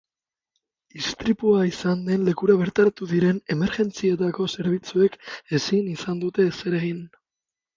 Istripua 0.99 1.59
izan 1.71 2.01
den 2.07 2.23
lekura 2.29 2.55
bertaratu 2.61 3.09
diren 3.13 3.41
emergentzietako 3.57 4.49
zerbitzuek 4.57 5.19
ezin 5.59 5.93
izan 5.99 6.25
dute 6.25 6.49
ezer 6.55 6.81
egin. 6.81 7.07